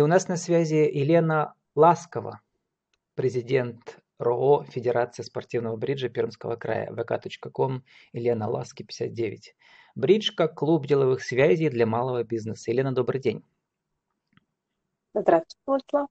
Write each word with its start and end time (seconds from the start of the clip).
И 0.00 0.02
у 0.02 0.06
нас 0.06 0.28
на 0.28 0.36
связи 0.36 0.88
Елена 0.90 1.52
Ласкова, 1.74 2.40
президент 3.14 3.98
РОО 4.18 4.64
Федерация 4.64 5.24
спортивного 5.24 5.76
бриджа 5.76 6.08
Пермского 6.08 6.56
края, 6.56 6.90
vk.com, 6.90 7.84
Елена 8.14 8.48
Ласки, 8.48 8.82
59. 8.82 9.54
Бридж 9.96 10.32
как 10.34 10.54
клуб 10.54 10.86
деловых 10.86 11.22
связей 11.22 11.68
для 11.68 11.84
малого 11.84 12.24
бизнеса. 12.24 12.70
Елена, 12.70 12.92
добрый 12.92 13.20
день. 13.20 13.44
Здравствуйте, 15.12 15.58
Владислав. 15.66 16.08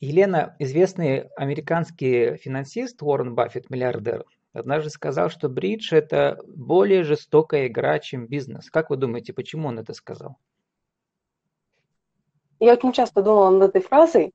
Елена, 0.00 0.56
известный 0.58 1.30
американский 1.38 2.36
финансист 2.36 3.02
Уоррен 3.02 3.34
Баффет, 3.34 3.70
миллиардер, 3.70 4.26
однажды 4.52 4.90
сказал, 4.90 5.30
что 5.30 5.48
бридж– 5.48 5.90
это 5.94 6.38
более 6.46 7.02
жестокая 7.02 7.68
игра, 7.68 7.98
чем 7.98 8.26
бизнес. 8.26 8.68
Как 8.68 8.90
вы 8.90 8.98
думаете, 8.98 9.32
почему 9.32 9.68
он 9.68 9.78
это 9.78 9.94
сказал? 9.94 10.36
Я 12.58 12.74
очень 12.74 12.92
часто 12.92 13.22
думала 13.22 13.50
над 13.50 13.70
этой 13.70 13.82
фразой. 13.82 14.32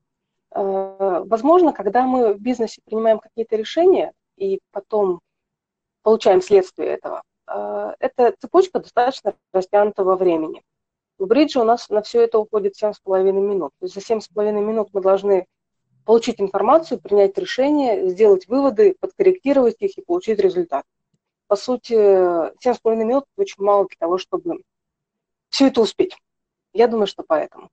Э, 0.54 1.24
возможно, 1.26 1.74
когда 1.74 2.06
мы 2.06 2.34
в 2.34 2.40
бизнесе 2.40 2.82
принимаем 2.86 3.20
какие-то 3.20 3.56
решения 3.56 4.14
и 4.38 4.60
потом 4.72 5.22
получаем 6.04 6.42
следствие 6.42 6.90
этого, 6.90 7.24
э, 7.48 7.94
эта 8.00 8.36
цепочка 8.40 8.80
достаточно 8.80 9.36
растянутого 9.52 10.16
времени. 10.16 10.62
В 11.18 11.26
бридже 11.26 11.60
у 11.62 11.64
нас 11.64 11.90
на 11.90 12.02
все 12.02 12.22
это 12.22 12.40
уходит 12.40 12.76
7,5 12.76 13.32
минут. 13.32 13.72
То 13.80 13.86
есть 13.86 13.96
за 13.96 14.02
7,5 14.02 14.62
минут 14.62 14.90
мы 14.94 15.02
должны 15.02 15.48
получить 16.06 16.42
информацию, 16.42 17.00
принять 17.00 17.38
решение, 17.38 18.10
сделать 18.10 18.48
выводы, 18.48 18.96
подкорректировать 19.00 19.78
их 19.80 19.98
и 19.98 20.02
получить 20.02 20.40
результат. 20.40 20.84
По 21.48 21.56
сути, 21.56 21.94
7,5 21.94 22.96
минут 22.96 23.26
очень 23.38 23.64
мало 23.64 23.86
для 23.86 23.98
того, 24.00 24.18
чтобы 24.18 24.64
все 25.50 25.68
это 25.68 25.82
успеть. 25.82 26.18
Я 26.74 26.88
думаю, 26.88 27.08
что 27.08 27.24
поэтому. 27.24 27.70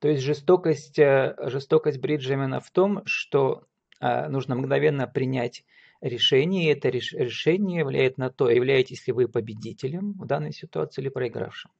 То 0.00 0.08
есть 0.08 0.22
жестокость, 0.22 0.98
э, 0.98 1.34
жестокость 1.38 1.98
бриджа 1.98 2.34
именно 2.34 2.60
в 2.60 2.70
том, 2.70 3.02
что 3.04 3.64
э, 4.00 4.28
нужно 4.28 4.54
мгновенно 4.54 5.06
принять 5.08 5.64
решение, 6.00 6.64
и 6.64 6.72
это 6.72 6.88
решение 6.88 7.84
влияет 7.84 8.18
на 8.18 8.30
то, 8.30 8.48
являетесь 8.48 9.06
ли 9.06 9.12
вы 9.12 9.28
победителем 9.28 10.12
в 10.12 10.26
данной 10.26 10.52
ситуации 10.52 11.02
или 11.02 11.08
проигравшим. 11.08 11.72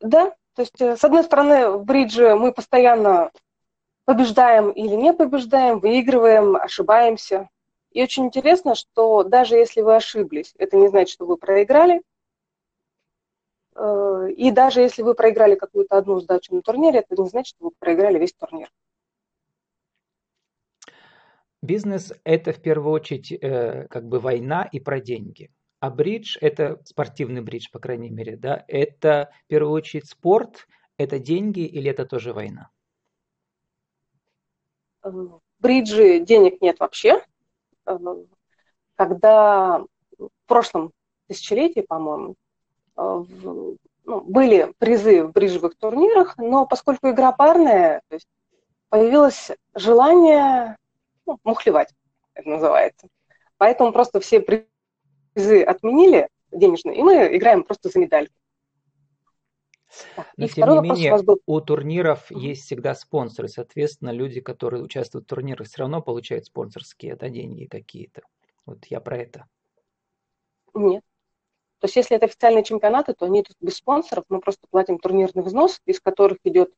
Да, 0.00 0.34
то 0.54 0.62
есть, 0.62 0.80
э, 0.80 0.96
с 0.96 1.04
одной 1.04 1.24
стороны, 1.24 1.70
в 1.70 1.84
бридже 1.84 2.36
мы 2.36 2.52
постоянно 2.52 3.30
побеждаем 4.04 4.70
или 4.70 4.94
не 4.94 5.14
побеждаем, 5.14 5.80
выигрываем, 5.80 6.56
ошибаемся. 6.56 7.48
И 7.92 8.02
очень 8.02 8.26
интересно, 8.26 8.74
что 8.74 9.22
даже 9.22 9.56
если 9.56 9.80
вы 9.80 9.96
ошиблись, 9.96 10.52
это 10.58 10.76
не 10.76 10.88
значит, 10.88 11.14
что 11.14 11.24
вы 11.24 11.38
проиграли, 11.38 12.02
и 13.76 14.50
даже 14.52 14.80
если 14.80 15.02
вы 15.02 15.14
проиграли 15.14 15.56
какую-то 15.56 15.96
одну 15.96 16.20
сдачу 16.20 16.54
на 16.54 16.62
турнире, 16.62 17.00
это 17.00 17.20
не 17.20 17.28
значит, 17.28 17.56
что 17.56 17.66
вы 17.66 17.70
проиграли 17.78 18.18
весь 18.18 18.32
турнир. 18.32 18.70
Бизнес– 21.64 22.12
это 22.24 22.52
в 22.52 22.60
первую 22.60 22.92
очередь 22.92 23.32
э, 23.32 23.86
как 23.88 24.06
бы 24.06 24.20
война 24.20 24.68
и 24.70 24.80
про 24.80 25.00
деньги. 25.00 25.50
А 25.80 25.90
бридж– 25.90 26.36
это 26.42 26.78
спортивный 26.84 27.40
бридж, 27.40 27.70
по 27.72 27.78
крайней 27.78 28.10
мере, 28.10 28.36
да, 28.36 28.64
это 28.68 29.32
в 29.44 29.46
первую 29.48 29.72
очередь 29.72 30.06
спорт, 30.06 30.66
это 30.98 31.18
деньги 31.18 31.60
или 31.60 31.90
это 31.90 32.04
тоже 32.04 32.34
война? 32.34 32.70
Э, 35.02 35.10
в 35.10 35.40
бридже 35.58 36.20
денег 36.20 36.60
нет 36.60 36.80
вообще. 36.80 37.24
Когда 38.96 39.82
в 40.18 40.30
прошлом 40.46 40.92
тысячелетии, 41.28 41.80
по-моему, 41.80 42.34
Э, 42.96 43.24
ну, 44.06 44.20
были 44.20 44.72
призы 44.78 45.24
в 45.24 45.32
бриджевых 45.32 45.76
турнирах, 45.76 46.36
но 46.36 46.66
поскольку 46.66 47.10
игра 47.10 47.32
парная, 47.32 48.02
то 48.08 48.14
есть 48.14 48.28
появилось 48.88 49.50
желание 49.74 50.76
ну, 51.26 51.38
мухлевать, 51.42 51.92
это 52.34 52.48
называется. 52.48 53.08
Поэтому 53.56 53.92
просто 53.92 54.20
все 54.20 54.40
призы 54.40 55.62
отменили 55.62 56.28
денежные, 56.52 56.98
и 56.98 57.02
мы 57.02 57.36
играем 57.36 57.64
просто 57.64 57.88
за 57.88 57.98
медальки. 57.98 58.34
Но, 60.36 60.46
и 60.46 60.48
тем 60.48 60.68
не 60.70 60.80
менее, 60.80 61.22
был... 61.22 61.40
у 61.46 61.60
турниров 61.60 62.30
mm-hmm. 62.30 62.38
есть 62.38 62.64
всегда 62.64 62.96
спонсоры. 62.96 63.46
Соответственно, 63.46 64.10
люди, 64.10 64.40
которые 64.40 64.82
участвуют 64.82 65.26
в 65.26 65.28
турнирах, 65.28 65.68
все 65.68 65.78
равно 65.78 66.02
получают 66.02 66.46
спонсорские 66.46 67.14
да, 67.14 67.28
деньги 67.28 67.66
какие-то. 67.66 68.22
Вот 68.66 68.84
я 68.86 69.00
про 69.00 69.18
это. 69.18 69.46
Нет. 70.74 71.04
То 71.84 71.86
есть 71.86 71.96
если 71.96 72.16
это 72.16 72.24
официальные 72.24 72.64
чемпионаты, 72.64 73.12
то 73.12 73.26
они 73.26 73.42
идут 73.42 73.58
без 73.60 73.76
спонсоров, 73.76 74.24
мы 74.30 74.40
просто 74.40 74.66
платим 74.70 74.98
турнирный 74.98 75.42
взнос, 75.42 75.82
из 75.84 76.00
которых 76.00 76.38
идет 76.44 76.72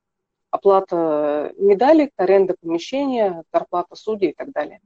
оплата 0.50 1.52
медалей, 1.58 2.10
аренда 2.16 2.56
помещения, 2.60 3.44
зарплата 3.52 3.94
судей 3.94 4.30
и 4.30 4.34
так 4.34 4.50
далее. 4.50 4.80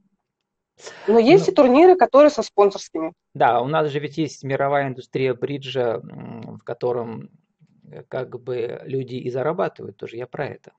Но 1.07 1.17
есть 1.17 1.47
ну, 1.47 1.53
и 1.53 1.55
турниры, 1.55 1.95
которые 1.95 2.29
со 2.29 2.43
спонсорскими. 2.43 3.13
Да, 3.33 3.63
у 3.63 3.65
нас 3.65 3.89
же 3.89 3.97
ведь 3.97 4.19
есть 4.19 4.43
мировая 4.43 4.89
индустрия 4.89 5.33
бриджа, 5.33 5.97
в 6.03 6.59
котором 6.59 7.31
э, 7.91 8.03
как 8.07 8.39
бы 8.39 8.79
люди 8.83 9.15
и 9.15 9.31
зарабатывают 9.31 9.97
тоже, 9.97 10.17
я 10.17 10.27
про 10.27 10.45
это. 10.45 10.73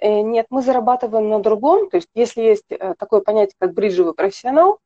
Э, 0.00 0.22
нет, 0.22 0.46
мы 0.50 0.62
зарабатываем 0.62 1.28
на 1.28 1.38
другом. 1.38 1.88
То 1.88 1.98
есть 1.98 2.08
если 2.14 2.42
есть 2.42 2.66
э, 2.68 2.94
такое 2.98 3.20
понятие, 3.20 3.54
как 3.60 3.74
бриджевый 3.74 4.14
профессионал, 4.14 4.80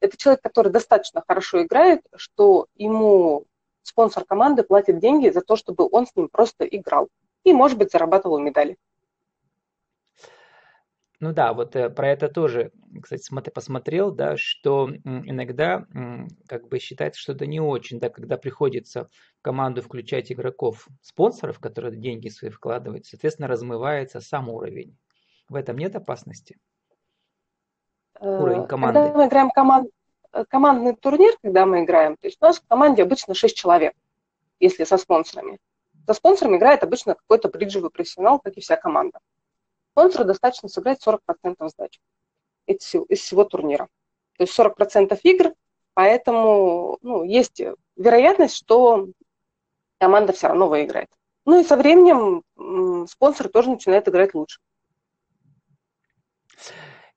это 0.00 0.16
человек, 0.16 0.42
который 0.42 0.72
достаточно 0.72 1.22
хорошо 1.26 1.62
играет, 1.62 2.02
что 2.16 2.66
ему 2.74 3.44
спонсор 3.82 4.24
команды 4.24 4.62
платит 4.62 4.98
деньги 4.98 5.30
за 5.30 5.40
то, 5.40 5.56
чтобы 5.56 5.88
он 5.90 6.06
с 6.06 6.16
ним 6.16 6.28
просто 6.28 6.64
играл. 6.64 7.08
И, 7.44 7.52
может 7.52 7.78
быть, 7.78 7.90
зарабатывал 7.90 8.38
медали. 8.38 8.76
Ну 11.20 11.34
да, 11.34 11.52
вот 11.52 11.76
э, 11.76 11.90
про 11.90 12.08
это 12.08 12.28
тоже, 12.28 12.72
кстати, 13.02 13.22
смотри, 13.22 13.52
посмотрел, 13.52 14.10
да, 14.10 14.38
что 14.38 14.90
иногда 15.04 15.86
как 16.46 16.68
бы 16.68 16.78
считается, 16.78 17.20
что 17.20 17.32
это 17.32 17.44
не 17.46 17.60
очень, 17.60 18.00
да, 18.00 18.08
когда 18.08 18.38
приходится 18.38 19.10
команду 19.42 19.82
включать 19.82 20.32
игроков, 20.32 20.88
спонсоров, 21.02 21.58
которые 21.58 21.94
деньги 21.94 22.30
свои 22.30 22.50
вкладывают, 22.50 23.04
соответственно, 23.04 23.48
размывается 23.48 24.20
сам 24.22 24.48
уровень. 24.48 24.96
В 25.50 25.56
этом 25.56 25.76
нет 25.76 25.94
опасности? 25.94 26.56
Уровень 28.20 28.64
э, 28.64 28.66
команды? 28.66 29.00
Когда 29.00 29.18
мы 29.18 29.26
играем 29.26 29.50
команд... 29.50 29.90
Э, 30.32 30.44
командный 30.48 30.94
турнир, 30.94 31.34
когда 31.42 31.66
мы 31.66 31.84
играем, 31.84 32.16
то 32.16 32.26
есть 32.26 32.38
у 32.40 32.44
нас 32.44 32.58
в 32.58 32.66
команде 32.66 33.02
обычно 33.02 33.34
6 33.34 33.56
человек, 33.56 33.94
если 34.58 34.84
со 34.84 34.96
спонсорами. 34.98 35.58
Со 36.06 36.14
спонсорами 36.14 36.56
играет 36.56 36.82
обычно 36.82 37.14
какой-то 37.14 37.48
бриджевый 37.48 37.90
профессионал, 37.90 38.38
как 38.40 38.56
и 38.56 38.60
вся 38.60 38.76
команда. 38.76 39.18
Спонсору 39.92 40.24
достаточно 40.24 40.68
сыграть 40.68 41.04
40% 41.06 41.68
сдачи 41.68 42.00
из 42.66 42.78
всего, 42.78 43.04
из 43.04 43.20
всего 43.20 43.44
турнира. 43.44 43.88
То 44.36 44.44
есть 44.44 44.58
40% 44.58 45.18
игр, 45.22 45.52
поэтому 45.94 46.98
ну, 47.02 47.24
есть 47.24 47.60
вероятность, 47.96 48.56
что 48.56 49.08
команда 49.98 50.32
все 50.32 50.48
равно 50.48 50.68
выиграет. 50.68 51.08
Ну 51.44 51.60
и 51.60 51.64
со 51.64 51.76
временем 51.76 52.42
спонсор 53.06 53.48
тоже 53.48 53.70
начинает 53.70 54.08
играть 54.08 54.34
лучше. 54.34 54.60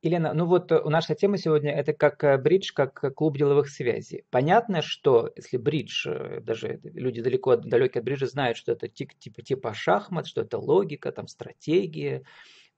Елена, 0.03 0.33
ну 0.33 0.45
вот 0.45 0.69
э, 0.73 0.81
наша 0.83 1.15
тема 1.15 1.37
сегодня 1.37 1.71
это 1.71 1.93
как 1.93 2.25
э, 2.25 2.37
бридж, 2.37 2.73
как 2.73 3.15
клуб 3.15 3.37
деловых 3.37 3.69
связей. 3.69 4.25
Понятно, 4.31 4.81
что 4.81 5.31
если 5.37 5.55
бридж, 5.55 6.05
э, 6.05 6.41
даже 6.41 6.81
люди 6.83 7.21
далеко 7.21 7.55
далекие 7.55 7.99
от 7.99 8.05
бриджа 8.05 8.27
знают, 8.27 8.57
что 8.57 8.73
это 8.73 8.89
типа, 8.89 9.41
типа 9.41 9.73
шахмат, 9.73 10.27
что 10.27 10.41
это 10.41 10.57
логика, 10.57 11.13
там 11.13 11.27
стратегия, 11.29 12.23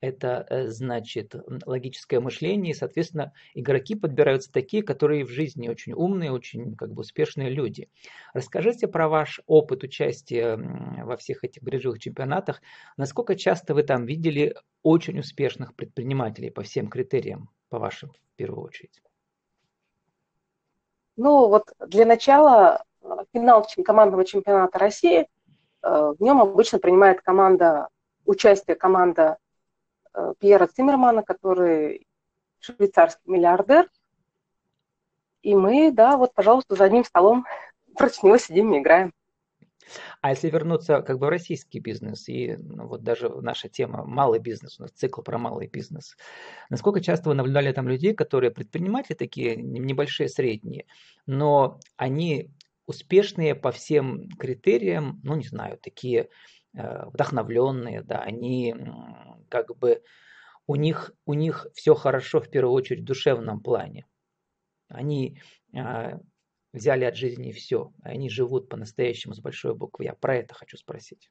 это 0.05 0.45
э, 0.49 0.67
значит 0.67 1.35
логическое 1.65 2.19
мышление, 2.19 2.71
и, 2.71 2.75
соответственно, 2.75 3.33
игроки 3.53 3.95
подбираются 3.95 4.51
такие, 4.51 4.83
которые 4.83 5.25
в 5.25 5.29
жизни 5.29 5.67
очень 5.67 5.93
умные, 5.93 6.31
очень 6.31 6.75
как 6.75 6.91
бы 6.93 7.01
успешные 7.01 7.49
люди. 7.49 7.89
Расскажите 8.33 8.87
про 8.87 9.09
ваш 9.09 9.41
опыт 9.47 9.83
участия 9.83 10.57
во 11.03 11.17
всех 11.17 11.43
этих 11.43 11.63
биржевых 11.63 11.99
чемпионатах. 11.99 12.61
Насколько 12.97 13.35
часто 13.35 13.73
вы 13.73 13.83
там 13.83 14.05
видели 14.05 14.55
очень 14.83 15.19
успешных 15.19 15.75
предпринимателей 15.75 16.51
по 16.51 16.61
всем 16.61 16.87
критериям, 16.87 17.49
по 17.69 17.79
вашим, 17.79 18.11
в 18.11 18.35
первую 18.35 18.63
очередь? 18.65 19.01
Ну 21.17 21.47
вот 21.47 21.73
для 21.79 22.05
начала 22.05 22.83
э, 23.01 23.07
финал 23.33 23.65
командного 23.83 24.25
чемпионата 24.25 24.77
России, 24.77 25.21
э, 25.21 25.25
в 25.81 26.17
нем 26.19 26.41
обычно 26.41 26.79
принимает 26.79 27.21
команда, 27.21 27.87
участие 28.25 28.75
команда 28.75 29.37
Пьера 30.39 30.67
Циммермана, 30.67 31.23
который 31.23 32.07
швейцарский 32.59 33.31
миллиардер. 33.31 33.89
И 35.41 35.55
мы, 35.55 35.91
да, 35.91 36.17
вот, 36.17 36.33
пожалуйста, 36.33 36.75
за 36.75 36.85
одним 36.85 37.05
столом 37.05 37.45
против 37.97 38.23
него 38.23 38.37
сидим 38.37 38.73
и 38.73 38.79
играем. 38.79 39.13
А 40.21 40.31
если 40.31 40.49
вернуться 40.49 41.01
как 41.01 41.19
бы 41.19 41.27
в 41.27 41.29
российский 41.29 41.79
бизнес, 41.79 42.27
и 42.27 42.55
ну, 42.57 42.87
вот 42.87 43.03
даже 43.03 43.29
наша 43.29 43.69
тема 43.69 44.03
малый 44.03 44.39
бизнес, 44.39 44.79
у 44.79 44.83
нас 44.83 44.91
цикл 44.91 45.21
про 45.21 45.37
малый 45.37 45.67
бизнес, 45.67 46.17
насколько 46.71 47.01
часто 47.01 47.29
вы 47.29 47.35
наблюдали 47.35 47.71
там 47.71 47.87
людей, 47.87 48.15
которые 48.15 48.49
предприниматели 48.49 49.15
такие, 49.15 49.55
небольшие, 49.55 50.27
средние, 50.27 50.85
но 51.27 51.79
они 51.97 52.49
успешные 52.87 53.55
по 53.55 53.71
всем 53.71 54.29
критериям, 54.39 55.19
ну, 55.23 55.35
не 55.35 55.45
знаю, 55.45 55.77
такие 55.81 56.21
э, 56.21 56.27
вдохновленные, 56.75 58.01
да, 58.01 58.19
они 58.19 58.75
как 59.49 59.75
бы, 59.77 60.03
у 60.67 60.75
них, 60.75 61.11
у 61.25 61.33
них 61.33 61.67
все 61.73 61.95
хорошо 61.95 62.41
в 62.41 62.49
первую 62.49 62.73
очередь 62.73 63.01
в 63.01 63.05
душевном 63.05 63.61
плане. 63.61 64.05
Они 64.89 65.39
э, 65.73 66.19
взяли 66.73 67.05
от 67.05 67.15
жизни 67.15 67.51
все, 67.51 67.91
они 68.03 68.29
живут 68.29 68.69
по-настоящему 68.69 69.33
с 69.33 69.39
большой 69.39 69.73
буквы. 69.73 70.05
Я 70.05 70.13
про 70.13 70.35
это 70.35 70.53
хочу 70.53 70.77
спросить. 70.77 71.29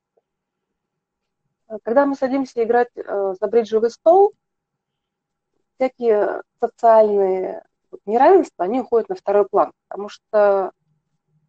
Когда 1.82 2.06
мы 2.06 2.14
садимся 2.14 2.62
играть 2.62 2.90
э, 2.96 3.34
за 3.38 3.46
бриджевый 3.46 3.90
стол, 3.90 4.34
всякие 5.76 6.42
социальные 6.60 7.64
неравенства, 8.06 8.64
они 8.64 8.80
уходят 8.80 9.08
на 9.08 9.14
второй 9.14 9.46
план, 9.46 9.72
потому 9.88 10.08
что 10.08 10.72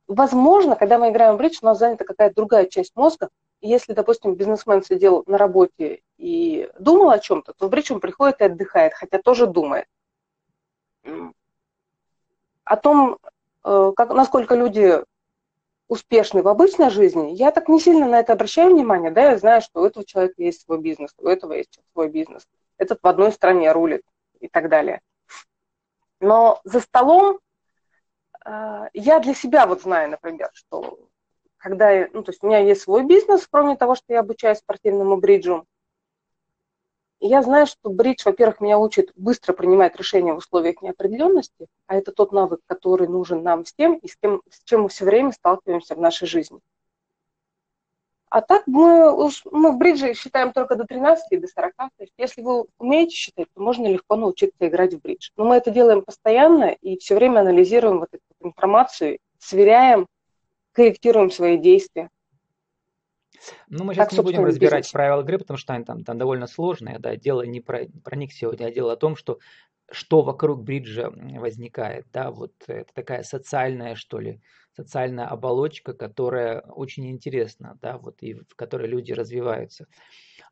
возможно, 0.07 0.75
когда 0.75 0.97
мы 0.97 1.09
играем 1.09 1.35
в 1.35 1.37
бридж, 1.37 1.59
у 1.61 1.65
нас 1.65 1.79
занята 1.79 2.05
какая-то 2.05 2.35
другая 2.35 2.65
часть 2.67 2.95
мозга. 2.95 3.29
Если, 3.65 3.93
допустим, 3.93 4.35
бизнесмен 4.35 4.83
сидел 4.83 5.23
на 5.25 5.39
работе 5.39 6.01
и 6.17 6.69
думал 6.77 7.09
о 7.09 7.17
чем-то, 7.17 7.53
то 7.53 7.65
в 7.65 7.71
бридж 7.71 7.91
он 7.91 7.99
приходит 7.99 8.39
и 8.39 8.43
отдыхает, 8.43 8.93
хотя 8.93 9.17
тоже 9.17 9.47
думает. 9.47 9.87
О 12.63 12.77
том, 12.77 13.17
э, 13.63 13.91
как, 13.95 14.11
насколько 14.11 14.53
люди 14.53 15.03
успешны 15.87 16.43
в 16.43 16.47
обычной 16.47 16.91
жизни, 16.91 17.31
я 17.31 17.49
так 17.51 17.67
не 17.67 17.79
сильно 17.79 18.07
на 18.07 18.19
это 18.19 18.33
обращаю 18.33 18.69
внимание, 18.69 19.09
да, 19.09 19.31
я 19.31 19.37
знаю, 19.39 19.61
что 19.63 19.81
у 19.81 19.85
этого 19.85 20.05
человека 20.05 20.35
есть 20.43 20.61
свой 20.61 20.79
бизнес, 20.79 21.15
у 21.17 21.27
этого 21.27 21.53
есть 21.53 21.79
свой 21.93 22.09
бизнес, 22.09 22.47
этот 22.77 22.99
в 23.01 23.07
одной 23.07 23.31
стране 23.31 23.71
рулит 23.71 24.03
и 24.41 24.47
так 24.47 24.69
далее. 24.69 25.01
Но 26.19 26.61
за 26.63 26.81
столом 26.81 27.39
э, 28.45 28.89
я 28.93 29.19
для 29.19 29.33
себя 29.33 29.65
вот 29.65 29.81
знаю, 29.81 30.11
например, 30.11 30.51
что 30.53 30.99
когда 31.65 32.07
ну, 32.13 32.21
то 32.21 32.29
есть 32.31 32.43
у 32.43 32.47
меня 32.47 32.59
есть 32.59 32.81
свой 32.81 33.03
бизнес, 33.03 33.47
кроме 33.49 33.75
того, 33.75 33.95
что 33.95 34.05
я 34.09 34.19
обучаюсь 34.19 34.59
спортивному 34.59 35.17
бриджу, 35.17 35.65
я 37.19 37.41
знаю, 37.41 37.65
что 37.65 37.89
бридж, 37.89 38.21
во-первых, 38.23 38.61
меня 38.61 38.77
учит 38.77 39.11
быстро 39.15 39.53
принимать 39.53 39.95
решения 39.95 40.33
в 40.33 40.37
условиях 40.37 40.83
неопределенности, 40.83 41.65
а 41.87 41.95
это 41.95 42.11
тот 42.11 42.31
навык, 42.31 42.59
который 42.67 43.07
нужен 43.07 43.41
нам 43.41 43.63
всем 43.63 43.95
и 43.95 44.07
с, 44.07 44.15
кем, 44.15 44.43
с 44.47 44.63
чем 44.63 44.83
мы 44.83 44.89
все 44.89 45.05
время 45.05 45.31
сталкиваемся 45.31 45.95
в 45.95 45.99
нашей 45.99 46.27
жизни. 46.27 46.59
А 48.29 48.41
так 48.41 48.67
мы, 48.67 49.11
мы 49.51 49.71
в 49.71 49.77
бридже 49.77 50.13
считаем 50.13 50.51
только 50.51 50.75
до 50.75 50.83
13 50.83 51.31
и 51.31 51.37
до 51.37 51.47
40. 51.47 51.73
То 51.75 51.89
есть 51.97 52.13
если 52.19 52.43
вы 52.43 52.65
умеете 52.77 53.15
считать, 53.15 53.47
то 53.55 53.59
можно 53.59 53.87
легко 53.87 54.15
научиться 54.17 54.67
играть 54.67 54.93
в 54.93 55.01
бридж. 55.01 55.31
Но 55.35 55.45
мы 55.45 55.55
это 55.55 55.71
делаем 55.71 56.03
постоянно 56.03 56.65
и 56.65 56.99
все 56.99 57.15
время 57.15 57.39
анализируем 57.39 58.01
вот 58.01 58.09
эту 58.11 58.21
информацию, 58.47 59.17
сверяем, 59.39 60.05
корректируем 60.75 61.31
свои 61.31 61.57
действия. 61.57 62.09
Ну, 63.69 63.83
мы 63.83 63.93
сейчас 63.93 64.09
так, 64.09 64.19
не 64.19 64.23
будем 64.23 64.45
разбирать 64.45 64.81
бизнес. 64.83 64.91
правила 64.91 65.21
игры, 65.21 65.37
потому 65.39 65.57
что 65.57 65.73
они 65.73 65.83
там, 65.83 66.03
там 66.03 66.17
довольно 66.17 66.47
сложные. 66.47 66.99
Да, 66.99 67.15
дело 67.15 67.43
не 67.43 67.61
про, 67.61 67.85
про 68.03 68.15
них 68.15 68.33
сегодня, 68.33 68.65
а 68.65 68.71
дело 68.71 68.93
о 68.93 68.97
том, 68.97 69.15
что 69.15 69.39
что 69.91 70.23
вокруг 70.23 70.63
бриджа 70.63 71.11
возникает. 71.11 72.07
Да, 72.11 72.31
вот 72.31 72.53
это 72.67 72.91
такая 72.93 73.23
социальная, 73.23 73.95
что 73.95 74.19
ли, 74.19 74.41
социальная 74.75 75.27
оболочка, 75.27 75.93
которая 75.93 76.61
очень 76.61 77.09
интересна, 77.09 77.77
да, 77.81 77.97
вот 77.97 78.21
и 78.21 78.33
в 78.33 78.55
которой 78.55 78.87
люди 78.87 79.11
развиваются. 79.11 79.85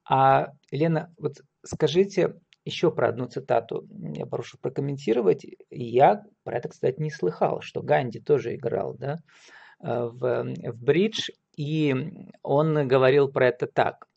А, 0.08 0.50
Лена, 0.72 1.12
вот 1.18 1.42
скажите 1.64 2.36
еще 2.64 2.92
про 2.92 3.10
одну 3.10 3.26
цитату, 3.26 3.88
я 4.16 4.26
прошу 4.26 4.58
прокомментировать. 4.60 5.46
Я 5.70 6.24
про 6.44 6.58
это, 6.58 6.70
кстати, 6.70 7.00
не 7.02 7.10
слыхал, 7.10 7.62
что 7.62 7.82
Ганди 7.82 8.20
тоже 8.20 8.56
играл, 8.56 8.94
да, 8.94 9.18
в, 9.84 10.44
в 10.72 10.84
бридж, 10.84 11.30
и 11.56 11.94
он 12.42 12.88
говорил 12.88 13.32
про 13.32 13.48
это 13.48 13.68
так. 13.68 14.08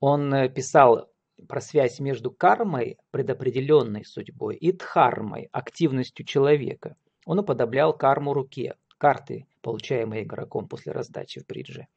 Он 0.00 0.52
писал 0.54 1.10
про 1.48 1.60
связь 1.60 1.98
между 1.98 2.30
кармой, 2.30 2.98
предопределенной 3.10 4.04
судьбой, 4.04 4.56
и 4.56 4.72
дхармой, 4.72 5.48
активностью 5.52 6.24
человека. 6.24 6.96
Он 7.26 7.40
уподоблял 7.40 7.96
карму 7.96 8.32
руке, 8.32 8.76
карты, 8.98 9.46
получаемые 9.60 10.22
игроком 10.22 10.68
после 10.68 10.92
раздачи 10.92 11.40
в 11.40 11.46
бридже. 11.46 11.88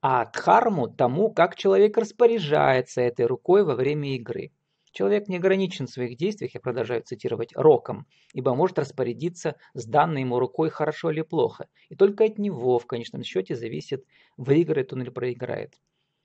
А 0.00 0.26
дхарму 0.26 0.88
тому, 0.88 1.32
как 1.32 1.56
человек 1.56 1.96
распоряжается 1.96 3.00
этой 3.00 3.26
рукой 3.26 3.64
во 3.64 3.74
время 3.74 4.14
игры– 4.14 4.52
Человек 4.94 5.26
не 5.26 5.38
ограничен 5.38 5.88
в 5.88 5.90
своих 5.90 6.16
действиях, 6.16 6.54
я 6.54 6.60
продолжаю 6.60 7.02
цитировать, 7.02 7.50
роком, 7.56 8.06
ибо 8.32 8.54
может 8.54 8.78
распорядиться 8.78 9.56
с 9.74 9.86
данной 9.86 10.20
ему 10.20 10.38
рукой 10.38 10.70
хорошо 10.70 11.10
или 11.10 11.22
плохо. 11.22 11.66
И 11.88 11.96
только 11.96 12.24
от 12.24 12.38
него 12.38 12.78
в 12.78 12.86
конечном 12.86 13.24
счете 13.24 13.56
зависит, 13.56 14.04
выиграет 14.36 14.92
он 14.92 15.02
или 15.02 15.10
проиграет. 15.10 15.74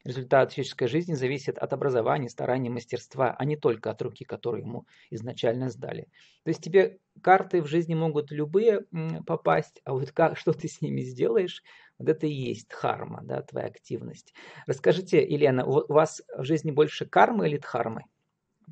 Результат 0.03 0.51
человеческой 0.51 0.87
жизни 0.87 1.15
зависит 1.15 1.57
от 1.57 1.73
образования, 1.73 2.29
старания, 2.29 2.69
мастерства, 2.69 3.35
а 3.35 3.43
не 3.43 3.57
только 3.57 3.89
от 3.89 4.03
руки, 4.03 4.23
которую 4.23 4.61
ему 4.61 4.85
изначально 5.09 5.71
сдали. 5.71 6.03
То 6.43 6.49
есть 6.49 6.61
тебе 6.61 6.99
карты 7.23 7.63
в 7.63 7.65
жизни 7.65 7.95
могут 7.95 8.29
любые 8.29 8.85
попасть, 9.25 9.81
а 9.83 9.93
вот 9.93 10.11
как, 10.11 10.37
что 10.37 10.53
ты 10.53 10.67
с 10.67 10.79
ними 10.79 11.01
сделаешь, 11.01 11.63
вот 11.97 12.07
это 12.07 12.27
и 12.27 12.31
есть 12.31 12.69
дхарма, 12.69 13.21
да, 13.23 13.41
твоя 13.41 13.65
активность. 13.65 14.31
Расскажите, 14.67 15.27
Елена, 15.27 15.65
у 15.65 15.91
вас 15.91 16.21
в 16.37 16.43
жизни 16.43 16.69
больше 16.69 17.07
кармы 17.07 17.47
или 17.47 17.57
дхармы? 17.57 18.03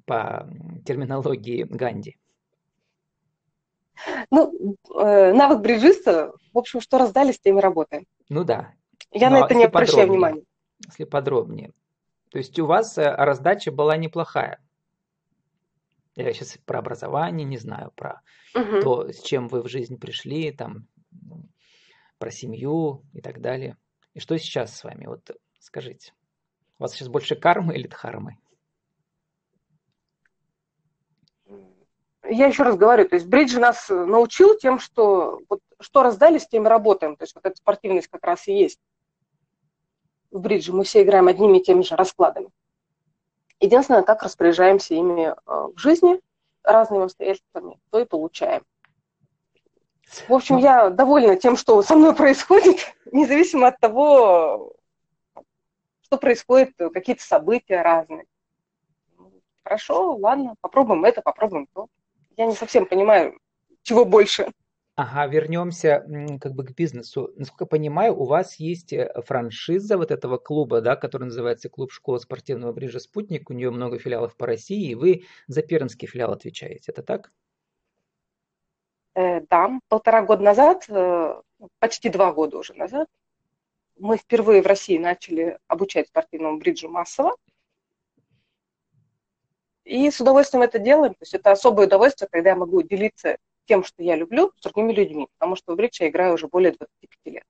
По 0.06 0.50
терминологии 0.86 1.64
Ганди? 1.64 2.18
Ну, 4.30 4.78
э, 4.96 5.34
навык 5.34 5.62
бриджиста, 5.62 6.34
в 6.54 6.58
общем, 6.58 6.82
что 6.82 6.98
раздали, 6.98 7.32
с 7.32 7.40
теми 7.40 7.60
работаем. 7.60 8.06
Ну 8.30 8.44
да. 8.44 8.74
Я 9.12 9.30
Но 9.30 9.40
на 9.40 9.46
это 9.46 9.56
не 9.56 9.66
обращаю 9.66 10.08
внимания. 10.08 10.44
Если 10.86 11.06
подробнее. 11.06 11.72
То 12.30 12.38
есть 12.38 12.58
у 12.60 12.66
вас 12.66 12.98
э, 12.98 13.04
раздача 13.04 13.72
была 13.72 13.98
неплохая. 13.98 14.60
Я 16.16 16.34
сейчас 16.34 16.58
про 16.66 16.80
образование 16.80 17.46
не 17.46 17.58
знаю, 17.58 17.92
про 17.96 18.22
угу. 18.56 18.82
то, 18.82 19.12
с 19.12 19.22
чем 19.22 19.48
вы 19.48 19.62
в 19.62 19.68
жизнь 19.68 20.00
пришли, 20.00 20.52
там, 20.52 20.88
про 22.18 22.32
семью 22.32 23.04
и 23.14 23.22
так 23.22 23.40
далее. 23.40 23.78
И 24.14 24.20
что 24.20 24.38
сейчас 24.38 24.76
с 24.76 24.84
вами? 24.84 25.06
Вот 25.06 25.30
скажите. 25.60 26.14
У 26.80 26.84
вас 26.84 26.94
сейчас 26.94 27.08
больше 27.08 27.36
кармы 27.36 27.76
или 27.76 27.88
дхармы? 27.88 28.38
Я 32.30 32.48
еще 32.48 32.64
раз 32.64 32.76
говорю, 32.76 33.08
то 33.08 33.16
есть 33.16 33.28
Бриджи 33.28 33.60
нас 33.60 33.88
научил 33.90 34.58
тем, 34.58 34.80
что 34.80 35.42
вот 35.50 35.62
что 35.80 36.04
раздали, 36.04 36.38
с 36.38 36.48
тем 36.48 36.68
работаем. 36.68 37.16
То 37.16 37.24
есть 37.24 37.36
вот 37.36 37.46
эта 37.46 37.56
спортивность 37.58 38.08
как 38.08 38.24
раз 38.24 38.48
и 38.48 38.54
есть 38.54 38.80
в 40.32 40.40
Бридже. 40.40 40.74
Мы 40.74 40.84
все 40.84 41.04
играем 41.04 41.28
одними 41.28 41.60
и 41.60 41.64
теми 41.64 41.84
же 41.84 41.96
раскладами. 41.96 42.50
Единственное, 43.60 44.04
как 44.04 44.24
распоряжаемся 44.24 44.94
ими 44.94 45.30
э, 45.30 45.34
в 45.46 45.78
жизни 45.78 46.20
разными 46.64 47.06
обстоятельствами, 47.06 47.80
то 47.90 48.00
и 48.00 48.06
получаем. 48.06 48.64
В 50.28 50.34
общем, 50.34 50.58
я 50.58 50.90
довольна 50.90 51.36
тем, 51.36 51.58
что 51.58 51.82
со 51.82 51.96
мной 51.96 52.16
происходит, 52.16 52.96
независимо 53.12 53.68
от 53.68 53.80
того, 53.80 54.74
что 56.02 56.18
происходит, 56.18 56.74
какие-то 56.94 57.24
события 57.24 57.82
разные. 57.82 58.26
Хорошо, 59.64 60.16
ладно, 60.16 60.56
попробуем 60.62 61.04
это, 61.04 61.22
попробуем 61.22 61.68
то 61.74 61.88
я 62.38 62.46
не 62.46 62.56
совсем 62.56 62.86
понимаю, 62.86 63.38
чего 63.84 64.06
больше. 64.06 64.52
Ага, 64.96 65.28
вернемся 65.28 66.04
как 66.42 66.54
бы 66.54 66.64
к 66.66 66.72
бизнесу. 66.72 67.32
Насколько 67.36 67.66
я 67.66 67.68
понимаю, 67.68 68.20
у 68.20 68.26
вас 68.26 68.56
есть 68.56 68.94
э, 68.94 69.12
франшиза 69.24 69.96
вот 69.96 70.10
этого 70.10 70.38
клуба, 70.38 70.82
да, 70.82 70.96
который 70.96 71.26
называется 71.26 71.70
Клуб 71.70 71.92
школа 71.92 72.18
спортивного 72.18 72.74
бриджа 72.74 73.00
«Спутник». 73.00 73.52
У 73.52 73.54
нее 73.54 73.70
много 73.70 74.00
филиалов 74.00 74.36
по 74.36 74.48
России, 74.48 74.90
и 74.90 74.96
вы 74.96 75.26
за 75.46 75.62
пермский 75.62 76.08
филиал 76.08 76.32
отвечаете. 76.32 76.92
Это 76.92 77.04
так? 77.04 77.32
Э, 79.14 79.42
да, 79.42 79.80
полтора 79.88 80.24
года 80.24 80.42
назад, 80.42 80.86
э, 80.90 81.42
почти 81.78 82.10
два 82.10 82.34
года 82.34 82.58
уже 82.58 82.74
назад, 82.74 83.08
мы 84.00 84.18
впервые 84.18 84.64
в 84.64 84.68
России 84.68 84.98
начали 84.98 85.60
обучать 85.68 86.08
спортивному 86.08 86.58
бриджу 86.58 86.90
массово. 86.90 87.36
И 89.88 90.12
с 90.12 90.20
удовольствием 90.20 90.64
это 90.64 90.80
делаем. 90.80 91.14
То 91.14 91.22
есть 91.22 91.34
это 91.34 91.52
особое 91.52 91.88
удовольствие, 91.88 92.28
когда 92.30 92.50
я 92.50 92.56
могу 92.58 92.82
делиться 92.82 93.38
тем, 93.66 93.84
что 93.84 94.04
я 94.04 94.16
люблю, 94.18 94.52
с 94.58 94.62
другими 94.62 94.92
людьми, 94.92 95.28
потому 95.38 95.56
что 95.56 95.74
в 95.74 95.78
бридж 95.78 96.02
я 96.02 96.10
играю 96.10 96.34
уже 96.34 96.48
более 96.48 96.72
25 96.74 97.34
лет. 97.34 97.44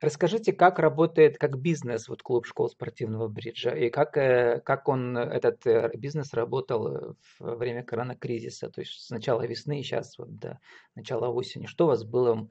Расскажите, 0.00 0.52
как 0.52 0.78
работает 0.78 1.38
как 1.38 1.58
бизнес 1.58 2.08
вот 2.08 2.22
клуб 2.22 2.46
школ 2.46 2.68
спортивного 2.68 3.28
бриджа 3.28 3.70
и 3.70 3.90
как, 3.90 4.16
э, 4.16 4.60
как 4.60 4.88
он, 4.88 5.16
этот 5.16 5.66
э, 5.66 5.90
бизнес 5.94 6.34
работал 6.34 7.16
в 7.38 7.56
время 7.56 7.82
коронакризиса, 7.84 8.70
то 8.70 8.80
есть 8.80 8.92
с 8.92 9.10
начала 9.10 9.46
весны 9.46 9.80
и 9.80 9.82
сейчас 9.82 10.18
вот 10.18 10.38
до 10.38 10.58
начала 10.94 11.28
осени. 11.28 11.66
Что 11.66 11.84
у 11.84 11.88
вас 11.88 12.04
было? 12.04 12.48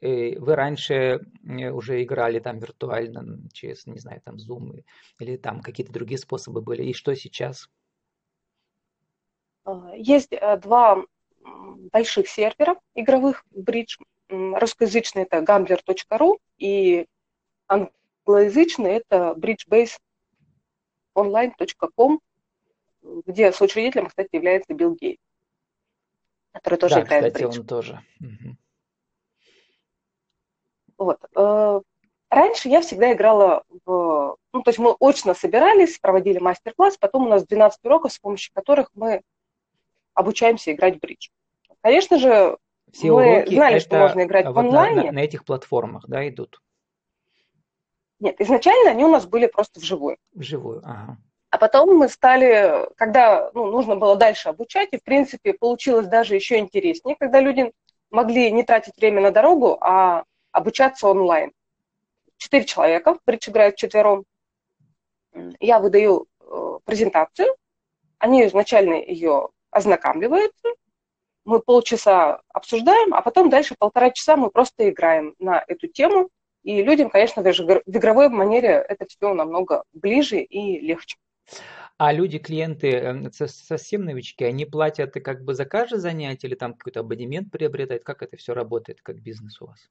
Э, 0.00 0.38
вы 0.38 0.54
раньше 0.54 1.20
уже 1.44 2.02
играли 2.02 2.38
там 2.40 2.58
виртуально 2.58 3.48
через, 3.52 3.86
не 3.86 3.98
знаю, 3.98 4.20
там 4.24 4.36
Zoom 4.36 4.82
или 5.18 5.36
там 5.36 5.60
какие-то 5.60 5.92
другие 5.92 6.18
способы 6.18 6.62
были, 6.62 6.84
и 6.84 6.94
что 6.94 7.14
сейчас? 7.14 7.68
Есть 9.94 10.32
э, 10.32 10.56
два 10.58 11.02
больших 11.92 12.28
сервера 12.28 12.76
игровых 12.94 13.44
бридж. 13.50 13.96
русскоязычный 14.28 15.22
это 15.22 15.38
gambler.ru 15.38 16.38
и 16.58 17.06
англоязычный 17.66 18.92
это 18.92 19.34
bridgebaseonline.com, 19.36 22.20
где 23.26 23.52
соучредителем, 23.52 24.08
кстати, 24.08 24.28
является 24.32 24.74
Билл 24.74 24.94
Гейт, 24.94 25.18
который 26.52 26.78
тоже 26.78 26.96
да, 26.96 27.02
играет 27.02 27.32
кстати, 27.32 27.44
бридж. 27.44 27.60
он 27.60 27.66
тоже. 27.66 28.02
Угу. 28.20 28.56
Вот. 30.98 31.18
Э, 31.36 31.80
раньше 32.28 32.68
я 32.68 32.82
всегда 32.82 33.12
играла 33.12 33.64
в... 33.84 34.36
Ну, 34.52 34.62
то 34.62 34.70
есть 34.70 34.78
мы 34.78 34.96
очно 34.98 35.34
собирались, 35.34 35.98
проводили 35.98 36.38
мастер-класс, 36.38 36.98
потом 36.98 37.26
у 37.26 37.28
нас 37.28 37.46
12 37.46 37.84
уроков, 37.84 38.12
с 38.12 38.18
помощью 38.18 38.52
которых 38.52 38.90
мы 38.94 39.22
обучаемся 40.18 40.72
играть 40.72 40.96
в 40.96 41.00
бридж. 41.00 41.28
Конечно 41.80 42.18
же, 42.18 42.58
Все 42.92 43.12
мы 43.12 43.46
знали, 43.46 43.78
что 43.78 43.98
можно 43.98 44.24
играть 44.24 44.46
вот 44.46 44.54
в 44.54 44.58
онлайне. 44.58 44.96
На, 44.96 45.02
на, 45.04 45.12
на 45.12 45.18
этих 45.20 45.44
платформах, 45.44 46.06
да, 46.08 46.28
идут? 46.28 46.60
Нет, 48.18 48.40
изначально 48.40 48.90
они 48.90 49.04
у 49.04 49.10
нас 49.10 49.26
были 49.26 49.46
просто 49.46 49.78
вживую. 49.78 50.18
Вживую, 50.32 50.82
ага. 50.84 51.18
А 51.50 51.58
потом 51.58 51.96
мы 51.96 52.08
стали, 52.08 52.88
когда 52.96 53.50
ну, 53.54 53.70
нужно 53.70 53.96
было 53.96 54.16
дальше 54.16 54.48
обучать, 54.48 54.88
и, 54.90 54.98
в 54.98 55.04
принципе, 55.04 55.54
получилось 55.54 56.08
даже 56.08 56.34
еще 56.34 56.58
интереснее, 56.58 57.16
когда 57.18 57.40
люди 57.40 57.72
могли 58.10 58.50
не 58.50 58.64
тратить 58.64 58.96
время 58.96 59.22
на 59.22 59.30
дорогу, 59.30 59.78
а 59.80 60.24
обучаться 60.50 61.06
онлайн. 61.08 61.52
Четыре 62.38 62.64
человека, 62.64 63.16
бридж 63.24 63.48
играют 63.48 63.76
четвером. 63.76 64.24
Я 65.60 65.78
выдаю 65.78 66.26
э, 66.40 66.78
презентацию, 66.84 67.54
они 68.18 68.44
изначально 68.46 68.94
ее 68.94 69.50
ознакомливаются, 69.70 70.68
мы 71.44 71.60
полчаса 71.60 72.42
обсуждаем, 72.52 73.14
а 73.14 73.22
потом 73.22 73.48
дальше 73.48 73.74
полтора 73.78 74.10
часа 74.10 74.36
мы 74.36 74.50
просто 74.50 74.90
играем 74.90 75.34
на 75.38 75.64
эту 75.66 75.86
тему, 75.86 76.28
и 76.62 76.82
людям, 76.82 77.08
конечно, 77.08 77.42
даже 77.42 77.64
в 77.64 77.82
игровой 77.86 78.28
манере 78.28 78.84
это 78.86 79.06
все 79.06 79.32
намного 79.32 79.84
ближе 79.92 80.40
и 80.40 80.78
легче. 80.80 81.16
А 81.96 82.12
люди, 82.12 82.38
клиенты, 82.38 82.90
э, 82.90 83.30
совсем 83.32 84.04
новички, 84.04 84.44
они 84.44 84.66
платят 84.66 85.14
как 85.14 85.42
бы 85.42 85.54
за 85.54 85.64
каждое 85.64 85.98
занятие 85.98 86.48
или 86.48 86.54
там 86.54 86.74
какой-то 86.74 87.00
абонемент 87.00 87.50
приобретают? 87.50 88.04
Как 88.04 88.22
это 88.22 88.36
все 88.36 88.54
работает, 88.54 89.00
как 89.02 89.20
бизнес 89.20 89.60
у 89.60 89.66
вас? 89.66 89.88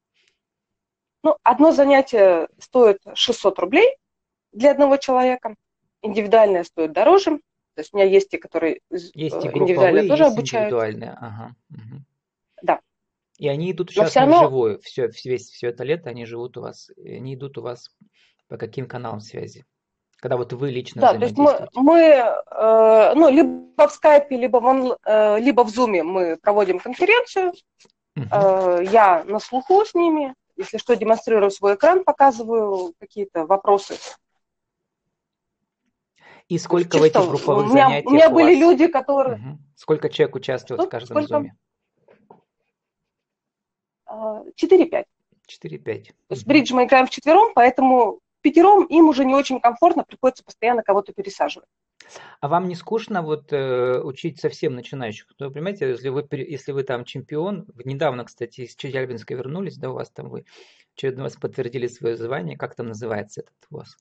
Ну, 1.24 1.36
одно 1.44 1.72
занятие 1.72 2.48
стоит 2.60 3.00
600 3.14 3.60
рублей 3.60 3.98
для 4.54 4.72
одного 4.72 4.98
человека, 4.98 5.56
индивидуальное 6.02 6.64
стоит 6.64 6.94
дороже. 6.94 7.42
То 7.78 7.82
есть 7.82 7.94
у 7.94 7.98
меня 7.98 8.08
есть 8.08 8.30
те, 8.30 8.40
которые 8.40 8.80
есть 8.90 9.16
и 9.16 9.28
э, 9.28 9.52
индивидуально 9.54 10.08
тоже 10.08 10.24
есть 10.24 10.34
обучают. 10.34 10.66
Индивидуальные, 10.66 11.12
ага. 11.12 11.56
Угу. 11.70 12.02
Да. 12.64 12.80
И 13.38 13.48
они 13.48 13.72
идут 13.72 13.92
сейчас 13.92 14.10
все 14.10 14.22
равно... 14.22 14.40
вживую, 14.40 14.82
все, 14.82 15.12
весь, 15.26 15.52
все 15.52 15.68
это 15.68 15.84
лето 15.84 16.10
они 16.10 16.26
живут 16.26 16.58
у 16.58 16.62
вас, 16.62 16.90
они 16.98 17.36
идут 17.36 17.60
у 17.60 17.62
вас 17.62 17.96
по 18.48 18.58
каким 18.58 18.88
каналам 18.88 19.20
связи? 19.20 19.64
Когда 20.20 20.38
вот 20.38 20.54
вы 20.54 20.72
лично 20.72 21.02
Да, 21.02 21.14
то 21.14 21.24
есть 21.24 21.38
мы, 21.38 21.68
мы 21.76 22.00
э, 22.00 23.14
ну, 23.14 23.30
либо 23.30 23.88
в 23.88 23.92
скайпе, 23.92 24.38
либо 24.38 24.58
в, 24.58 24.66
он, 24.66 24.98
э, 25.06 25.40
либо 25.40 25.64
в 25.64 25.70
зуме 25.70 26.02
мы 26.02 26.38
проводим 26.38 26.80
конференцию, 26.80 27.54
э, 28.16 28.86
я 28.92 29.24
на 29.26 29.38
слуху 29.38 29.86
с 29.86 29.94
ними, 29.94 30.34
если 30.56 30.80
что, 30.80 30.96
демонстрирую 30.96 31.52
свой 31.52 31.76
экран, 31.76 32.04
показываю 32.04 32.96
какие-то 33.00 33.46
вопросы. 33.46 33.98
И 36.50 36.58
сколько 36.58 36.98
Чисто, 36.98 37.00
в 37.00 37.04
этих 37.04 37.30
групповых 37.30 37.66
у 37.66 37.70
меня, 37.70 37.88
занятиях 37.88 38.12
У 38.12 38.16
меня 38.16 38.30
у 38.30 38.34
были 38.34 38.56
люди, 38.56 38.88
которые... 38.88 39.36
Угу. 39.36 39.58
Сколько 39.75 40.10
человек 40.10 40.36
участвует 40.36 40.82
что? 40.82 40.88
в 40.88 40.92
каждом 40.92 41.25
сколько? 41.25 41.27
зуме? 41.27 41.56
4-5. 44.10 45.04
4-5. 45.63 46.04
То 46.06 46.13
есть 46.30 46.46
бридж 46.46 46.74
мы 46.74 46.86
играем 46.86 47.08
в 47.08 47.10
четвером, 47.10 47.54
поэтому 47.54 48.22
пятером 48.42 48.86
им 48.86 49.10
уже 49.10 49.25
не 49.25 49.36
очень 49.36 49.60
комфортно, 49.60 50.04
приходится 50.04 50.44
постоянно 50.44 50.84
кого-то 50.84 51.13
пересаживать. 51.13 51.68
А 52.39 52.48
вам 52.48 52.68
не 52.68 52.75
скучно 52.75 53.22
вот 53.22 53.51
э, 53.51 54.00
учить 54.01 54.39
совсем 54.39 54.75
начинающих? 54.75 55.27
Ну, 55.39 55.51
понимаете, 55.51 55.89
если 55.89 56.10
вы, 56.10 56.25
если 56.32 56.72
вы 56.72 56.84
там 56.84 57.04
чемпион, 57.04 57.68
недавно, 57.84 58.24
кстати, 58.24 58.62
из 58.62 58.75
Челябинска 58.75 59.34
вернулись, 59.36 59.77
да, 59.77 59.89
у 59.89 59.96
вас 59.96 60.12
там 60.12 60.30
вы 60.30 60.46
очередной 60.96 61.25
раз 61.25 61.36
подтвердили 61.36 61.88
свое 61.88 62.16
звание, 62.16 62.58
как 62.58 62.75
там 62.75 62.88
называется 62.88 63.42
этот 63.42 63.56
у 63.70 63.77
вас? 63.77 63.98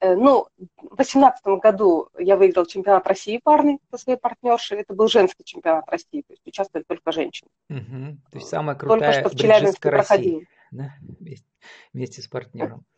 Э, 0.00 0.14
ну, 0.14 0.46
в 0.56 0.96
2018 0.96 1.44
году 1.60 2.08
я 2.18 2.36
выиграл 2.36 2.66
чемпионат 2.66 3.06
России 3.06 3.40
парный 3.42 3.80
со 3.90 3.98
своей 3.98 4.18
партнершей. 4.18 4.78
Это 4.80 4.94
был 4.94 5.08
женский 5.08 5.44
чемпионат 5.44 5.88
России, 5.88 6.22
то 6.22 6.32
есть 6.32 6.46
участвовали 6.46 6.84
только 6.86 7.10
женщины. 7.12 7.50
Угу. 7.68 8.18
То 8.30 8.38
есть 8.38 8.48
самая 8.48 8.76
крутая 8.76 8.98
только 8.98 9.20
что 9.20 9.36
в 9.36 9.40
Челябинске 9.40 9.90
проходил. 9.90 10.42
Да? 10.70 10.94
Вместе, 11.00 11.46
вместе 11.92 12.22
с 12.22 12.28
партнером. 12.28 12.84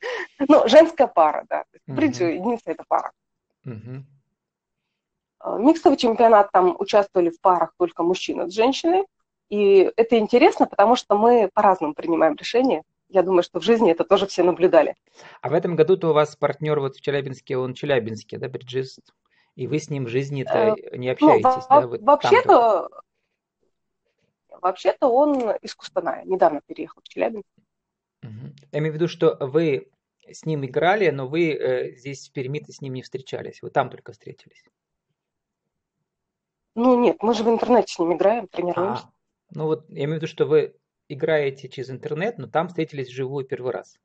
Ну, 0.49 0.67
женская 0.69 1.07
пара, 1.07 1.45
да. 1.51 1.65
В 1.87 1.95
принципе, 1.95 2.37
единственная 2.37 2.75
это 2.75 2.85
пара. 2.89 3.13
Миксовый 5.45 5.99
чемпионат, 5.99 6.51
там 6.51 6.77
участвовали 6.79 7.29
в 7.29 7.39
парах 7.43 7.75
только 7.77 8.03
мужчина 8.03 8.49
с 8.49 8.55
женщиной. 8.55 9.05
И 9.51 9.93
это 9.97 10.19
интересно, 10.19 10.67
потому 10.67 10.97
что 10.97 11.19
мы 11.19 11.51
по-разному 11.53 11.93
принимаем 11.93 12.37
решения. 12.37 12.85
Я 13.11 13.23
думаю, 13.25 13.43
что 13.43 13.59
в 13.59 13.65
жизни 13.65 13.91
это 13.91 14.05
тоже 14.05 14.27
все 14.29 14.45
наблюдали. 14.45 14.95
А 15.43 15.49
в 15.49 15.53
этом 15.53 15.75
году-то 15.75 16.11
у 16.11 16.13
вас 16.13 16.37
партнер 16.37 16.79
вот 16.79 16.97
в 16.97 17.01
Челябинске, 17.01 17.57
он 17.57 17.75
челябинский, 17.75 18.39
да, 18.39 18.49
бриджист? 18.49 19.01
И 19.57 19.67
вы 19.67 19.81
с 19.81 19.91
ним 19.91 20.05
в 20.05 20.09
жизни-то 20.09 20.77
э, 20.79 20.97
не 20.97 21.11
общаетесь, 21.11 21.67
ну, 21.69 21.81
да? 21.81 21.87
Вот 21.89 22.01
вообще-то, 22.03 22.89
вообще-то 24.49 25.09
он 25.09 25.51
из 25.57 25.75
Кустаная, 25.75 26.25
недавно 26.25 26.61
переехал 26.65 27.03
в 27.03 27.09
Челябинск. 27.09 27.49
Угу. 28.23 28.55
Я 28.71 28.79
имею 28.79 28.93
в 28.93 28.95
виду, 28.95 29.09
что 29.09 29.37
вы 29.41 29.91
с 30.29 30.45
ним 30.45 30.65
играли, 30.65 31.11
но 31.11 31.27
вы 31.27 31.53
э, 31.53 31.97
здесь 31.97 32.29
в 32.29 32.33
Перми 32.33 32.63
с 32.69 32.81
ним 32.81 32.95
не 32.95 33.03
встречались, 33.03 33.61
вы 33.61 33.71
там 33.71 33.91
только 33.91 34.13
встретились. 34.13 34.63
Ну 36.77 37.01
нет, 37.01 37.17
мы 37.21 37.35
же 37.35 37.43
в 37.43 37.49
интернете 37.49 37.93
с 37.93 37.99
ним 37.99 38.15
играем, 38.15 38.47
тренируемся. 38.47 39.05
А, 39.05 39.13
ну 39.51 39.67
вот 39.67 39.89
я 39.89 40.05
имею 40.05 40.13
в 40.13 40.17
виду, 40.23 40.27
что 40.29 40.47
вы 40.47 40.77
играете 41.13 41.69
через 41.69 41.91
интернет, 41.91 42.39
но 42.39 42.47
там 42.47 42.69
встретились 42.69 43.09
вживую 43.09 43.45
первый 43.45 43.73
раз. 43.73 43.99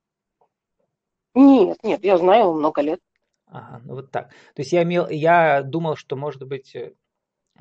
Нет, 1.34 1.78
нет, 1.84 2.04
я 2.04 2.18
знаю 2.18 2.44
его 2.44 2.54
много 2.54 2.82
лет. 2.82 3.00
Ага, 3.48 3.82
ну 3.86 3.96
вот 3.96 4.12
так. 4.12 4.30
То 4.56 4.62
есть 4.62 4.72
я 4.72 4.84
имел, 4.84 5.08
я 5.10 5.62
думал, 5.62 5.96
что 5.96 6.16
может 6.16 6.44
быть 6.48 6.76
э, 6.76 6.94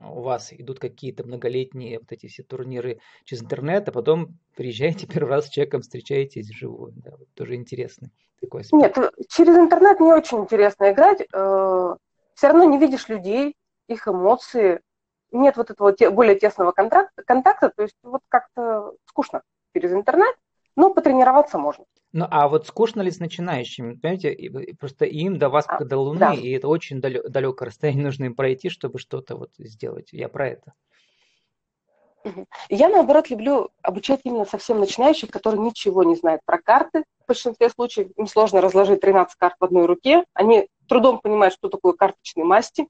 у 0.02 0.22
вас 0.22 0.52
идут 0.52 0.78
какие-то 0.78 1.24
многолетние 1.24 1.98
вот 1.98 2.10
эти 2.10 2.26
все 2.26 2.42
турниры 2.42 3.00
через 3.24 3.42
интернет, 3.42 3.88
а 3.88 3.92
потом 3.92 4.38
приезжаете 4.56 5.06
первый 5.12 5.30
раз 5.30 5.46
с 5.46 5.50
человеком, 5.50 5.82
встречаетесь 5.82 6.48
вживую. 6.50 6.92
Да, 6.96 7.12
вот 7.16 7.28
тоже 7.34 7.56
интересный 7.56 8.10
такой 8.40 8.62
аспект. 8.62 8.96
Нет, 8.96 9.12
через 9.28 9.56
интернет 9.56 10.00
не 10.00 10.12
очень 10.12 10.38
интересно 10.38 10.92
играть. 10.92 11.20
Э, 11.32 11.96
все 12.34 12.48
равно 12.48 12.64
не 12.64 12.78
видишь 12.78 13.08
людей, 13.08 13.56
их 13.88 14.08
эмоции. 14.08 14.80
Нет 15.34 15.56
вот 15.56 15.70
этого 15.70 15.94
более 16.10 16.38
тесного 16.38 16.70
контакта, 16.70 17.22
контакта 17.26 17.70
то 17.74 17.82
есть 17.82 17.96
вот 18.04 18.22
как-то 18.28 18.92
скучно 19.06 19.42
через 19.74 19.92
интернет, 19.92 20.34
но 20.76 20.94
потренироваться 20.94 21.58
можно. 21.58 21.84
Ну, 22.12 22.26
а 22.30 22.48
вот 22.48 22.68
скучно 22.68 23.02
ли 23.02 23.10
с 23.10 23.18
начинающими? 23.18 23.94
Понимаете, 23.94 24.76
просто 24.78 25.04
им 25.04 25.36
до 25.36 25.48
вас, 25.48 25.66
как 25.66 25.88
до 25.88 25.98
Луны, 25.98 26.20
да. 26.20 26.34
и 26.34 26.50
это 26.50 26.68
очень 26.68 27.00
далекое 27.00 27.68
расстояние 27.68 28.04
нужно 28.06 28.24
им 28.24 28.36
пройти, 28.36 28.68
чтобы 28.68 29.00
что-то 29.00 29.36
вот 29.36 29.50
сделать. 29.58 30.12
Я 30.12 30.28
про 30.28 30.50
это. 30.50 30.72
Я, 32.70 32.88
наоборот, 32.88 33.28
люблю 33.28 33.70
обучать 33.82 34.20
именно 34.22 34.44
совсем 34.44 34.78
начинающих, 34.78 35.30
которые 35.30 35.60
ничего 35.60 36.04
не 36.04 36.14
знают 36.14 36.40
про 36.46 36.58
карты. 36.58 37.04
В 37.24 37.26
большинстве 37.26 37.68
случаев 37.68 38.08
им 38.16 38.26
сложно 38.26 38.60
разложить 38.60 39.00
13 39.00 39.34
карт 39.36 39.56
в 39.58 39.64
одной 39.64 39.86
руке. 39.86 40.24
Они 40.32 40.68
трудом 40.88 41.18
понимают, 41.18 41.54
что 41.54 41.68
такое 41.68 41.92
карточные 41.92 42.44
масти. 42.44 42.86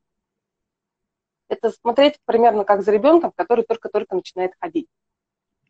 Это 1.54 1.70
смотреть 1.70 2.18
примерно 2.24 2.64
как 2.64 2.82
за 2.82 2.92
ребенком, 2.92 3.32
который 3.34 3.64
только-только 3.64 4.14
начинает 4.14 4.52
ходить. 4.60 4.86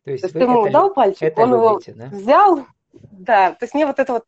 То 0.03 0.11
есть, 0.11 0.21
То 0.21 0.27
есть 0.27 0.37
ты 0.37 0.43
ему 0.43 0.69
дал 0.69 0.93
пальчик, 0.93 1.21
это 1.23 1.41
он 1.41 1.51
любите, 1.51 1.91
его 1.91 2.03
да? 2.03 2.15
взял, 2.15 2.65
да, 2.93 3.51
то 3.51 3.63
есть 3.63 3.73
мне 3.73 3.85
вот 3.85 3.99
это 3.99 4.13
вот 4.13 4.25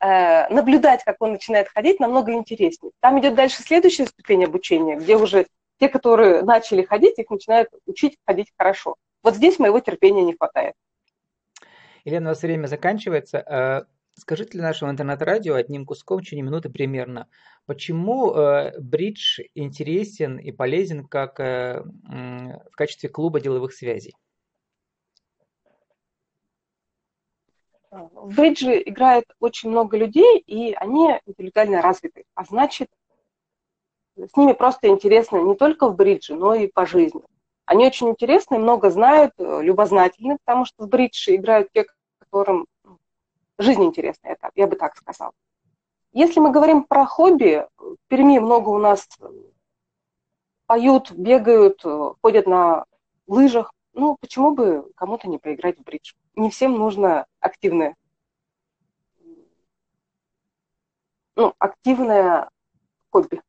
э, 0.00 0.48
наблюдать, 0.48 1.02
как 1.04 1.16
он 1.20 1.32
начинает 1.32 1.68
ходить, 1.68 2.00
намного 2.00 2.32
интереснее. 2.32 2.92
Там 3.00 3.18
идет 3.20 3.34
дальше 3.34 3.62
следующая 3.62 4.06
ступень 4.06 4.44
обучения, 4.44 4.96
где 4.96 5.16
уже 5.16 5.46
те, 5.78 5.88
которые 5.88 6.42
начали 6.42 6.82
ходить, 6.82 7.18
их 7.18 7.28
начинают 7.30 7.68
учить 7.86 8.16
ходить 8.26 8.52
хорошо. 8.56 8.96
Вот 9.22 9.34
здесь 9.34 9.58
моего 9.58 9.80
терпения 9.80 10.22
не 10.22 10.36
хватает. 10.36 10.74
Елена, 12.04 12.26
у 12.26 12.28
нас 12.30 12.42
время 12.42 12.68
заканчивается. 12.68 13.86
Э, 14.16 14.20
скажите 14.20 14.52
для 14.52 14.62
нашего 14.62 14.90
интернет-радио 14.90 15.54
одним 15.54 15.84
куском, 15.84 16.20
течение 16.20 16.44
минуты 16.44 16.70
примерно, 16.70 17.28
почему 17.66 18.34
э, 18.34 18.78
бридж 18.78 19.40
интересен 19.54 20.38
и 20.38 20.52
полезен 20.52 21.06
как 21.06 21.40
э, 21.40 21.82
в 21.82 22.76
качестве 22.76 23.08
клуба 23.08 23.40
деловых 23.40 23.72
связей? 23.72 24.14
в 27.90 28.34
бридже 28.36 28.82
играет 28.82 29.24
очень 29.40 29.70
много 29.70 29.96
людей, 29.96 30.38
и 30.40 30.74
они 30.74 31.18
интеллектуально 31.24 31.80
развиты. 31.80 32.24
А 32.34 32.44
значит, 32.44 32.88
с 34.16 34.36
ними 34.36 34.52
просто 34.52 34.88
интересно 34.88 35.38
не 35.38 35.54
только 35.54 35.88
в 35.88 35.96
бридже, 35.96 36.34
но 36.34 36.54
и 36.54 36.66
по 36.66 36.84
жизни. 36.84 37.22
Они 37.64 37.86
очень 37.86 38.10
интересные, 38.10 38.58
много 38.58 38.90
знают, 38.90 39.32
э, 39.38 39.62
любознательны, 39.62 40.36
потому 40.44 40.66
что 40.66 40.84
в 40.84 40.88
бридж 40.88 41.28
играют 41.28 41.68
те, 41.72 41.86
которым 42.18 42.66
жизнь 43.58 43.84
интересная, 43.84 44.32
это, 44.32 44.50
я 44.54 44.66
бы 44.66 44.76
так 44.76 44.96
сказала. 44.96 45.32
Если 46.12 46.40
мы 46.40 46.50
говорим 46.50 46.84
про 46.84 47.04
хобби, 47.04 47.66
в 47.76 47.96
Перми 48.08 48.38
много 48.38 48.70
у 48.70 48.78
нас 48.78 49.06
поют, 50.66 51.10
бегают, 51.12 51.82
ходят 52.22 52.46
на 52.46 52.86
лыжах. 53.26 53.72
Ну, 53.92 54.16
почему 54.20 54.54
бы 54.54 54.90
кому-то 54.96 55.28
не 55.28 55.38
поиграть 55.38 55.78
в 55.78 55.82
бридж? 55.82 56.14
Не 56.34 56.50
всем 56.50 56.72
нужно 56.72 57.26
активное. 57.40 57.96
Ну, 61.34 61.54
активное 61.58 62.48
хобби. 63.10 63.42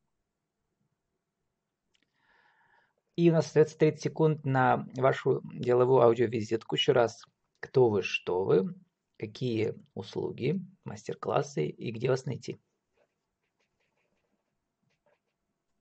И 3.15 3.29
у 3.29 3.33
нас 3.33 3.47
остается 3.47 3.77
30 3.77 4.01
секунд 4.01 4.45
на 4.45 4.85
вашу 4.95 5.41
деловую 5.43 6.01
аудиовизитку. 6.01 6.75
Еще 6.75 6.91
раз, 6.91 7.23
кто 7.59 7.89
вы, 7.89 8.03
что 8.03 8.43
вы, 8.43 8.75
какие 9.17 9.75
услуги, 9.93 10.59
мастер-классы 10.85 11.67
и 11.67 11.91
где 11.91 12.09
вас 12.09 12.25
найти? 12.25 12.59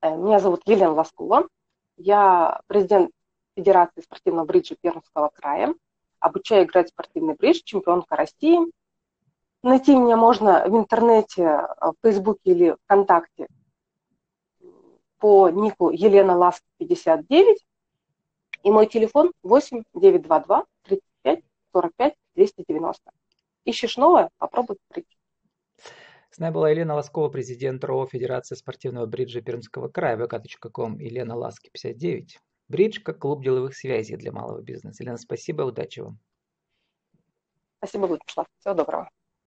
Э, 0.01 0.17
меня 0.17 0.39
зовут 0.39 0.63
Елена 0.67 0.93
Ласкова. 0.93 1.49
Я 1.97 2.61
президент 2.67 3.11
Федерации 3.57 4.03
спортивного 4.03 4.45
бриджа 4.45 4.77
Пермского 4.81 5.31
края. 5.33 5.75
Обучаю 6.21 6.65
играть 6.65 6.89
в 6.89 6.91
спортивный 6.91 7.35
бридж, 7.35 7.63
чемпионка 7.65 8.17
России. 8.17 8.59
Найти 9.63 9.97
меня 9.97 10.17
можно 10.17 10.65
в 10.69 10.77
интернете, 10.77 11.43
э, 11.43 11.67
в 11.81 11.95
Фейсбуке 12.03 12.51
или 12.51 12.77
ВКонтакте 12.85 13.49
по 15.19 15.49
нику 15.49 15.91
Елена 15.91 16.37
Ласки 16.37 16.67
59. 16.79 17.67
И 18.63 18.71
мой 18.71 18.87
телефон 18.87 19.33
8 19.43 19.83
922 19.95 20.65
35 20.83 21.45
45 21.73 22.15
290. 22.35 23.13
Ищешь 23.67 23.97
новое? 23.97 24.31
Попробуй 24.39 24.77
прийти. 24.89 25.19
С 26.31 26.39
нами 26.39 26.55
была 26.55 26.71
Елена 26.71 26.95
Ласкова, 26.95 27.29
президент 27.29 27.83
РО 27.83 28.07
Федерации 28.07 28.55
спортивного 28.55 29.07
бриджа 29.07 29.41
Пермского 29.41 29.89
края, 29.89 30.17
vk.com, 30.17 30.99
Елена 31.01 31.37
Ласки, 31.37 31.69
59. 31.73 32.39
Бридж 32.69 33.01
как 33.03 33.19
клуб 33.19 33.43
деловых 33.43 33.77
связей 33.77 34.17
для 34.17 34.31
малого 34.31 34.63
бизнеса. 34.63 35.03
Елена, 35.03 35.19
спасибо, 35.19 35.63
удачи 35.63 36.01
вам. 36.01 36.19
Спасибо, 37.79 38.07
Владислав. 38.07 38.47
Всего 38.59 38.75
доброго. 38.75 39.11